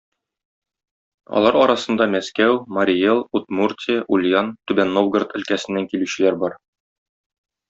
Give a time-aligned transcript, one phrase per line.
[1.39, 6.59] Алар арасында Мәскәү, Мари Эл, Удмуртия, Ульян, Түбән Новгород өлкәсеннән килүчеләр бар.